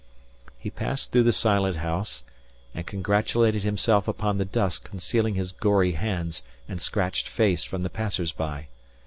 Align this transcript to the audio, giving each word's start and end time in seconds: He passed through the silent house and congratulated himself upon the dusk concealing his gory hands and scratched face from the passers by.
He 0.57 0.71
passed 0.71 1.11
through 1.11 1.21
the 1.21 1.31
silent 1.31 1.75
house 1.75 2.23
and 2.73 2.87
congratulated 2.87 3.61
himself 3.61 4.07
upon 4.07 4.39
the 4.39 4.45
dusk 4.45 4.83
concealing 4.89 5.35
his 5.35 5.51
gory 5.51 5.91
hands 5.91 6.41
and 6.67 6.81
scratched 6.81 7.27
face 7.29 7.63
from 7.63 7.81
the 7.83 7.89
passers 7.91 8.31
by. 8.31 8.69